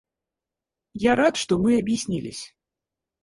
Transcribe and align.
Я 1.03 1.15
рад, 1.15 1.35
что 1.37 1.59
мы 1.59 1.77
объяснились. 1.77 2.55